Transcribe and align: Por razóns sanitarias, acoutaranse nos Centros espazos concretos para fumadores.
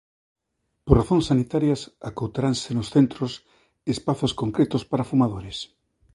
Por 0.85 0.95
razóns 0.99 1.25
sanitarias, 1.31 1.81
acoutaranse 2.09 2.69
nos 2.73 2.91
Centros 2.95 3.31
espazos 3.93 4.31
concretos 4.41 4.83
para 4.89 5.07
fumadores. 5.11 5.57